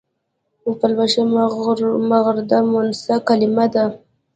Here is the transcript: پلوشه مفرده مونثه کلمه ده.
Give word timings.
پلوشه 0.79 1.21
مفرده 2.11 2.57
مونثه 2.71 3.15
کلمه 3.27 3.65
ده. 3.73 3.85